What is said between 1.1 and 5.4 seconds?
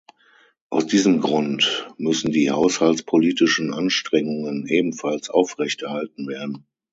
Grund müssen die haushaltspolitischen Anstrengungen ebenfalls